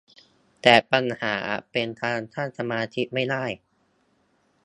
[0.61, 3.45] แต่ปัญหาอาจเป็นการตั้งสมาธิไม่ได้